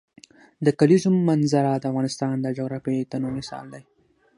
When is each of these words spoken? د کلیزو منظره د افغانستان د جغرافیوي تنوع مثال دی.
د 0.65 0.67
کلیزو 0.79 1.09
منظره 1.29 1.71
د 1.77 1.83
افغانستان 1.91 2.35
د 2.41 2.47
جغرافیوي 2.57 3.03
تنوع 3.11 3.31
مثال 3.39 3.65
دی. 3.73 3.83